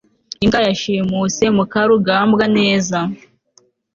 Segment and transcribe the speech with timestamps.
[0.43, 2.97] imbwa yashimuse mukarugambwa neza